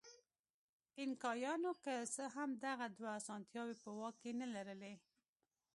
اینکایانو 1.01 1.71
که 1.83 1.93
څه 2.15 2.23
هم 2.35 2.49
دغه 2.65 2.85
دوه 2.97 3.11
اسانتیاوې 3.19 3.75
په 3.83 3.89
واک 3.99 4.15
کې 4.21 4.31
نه 4.41 4.47
لرلې. 4.55 4.93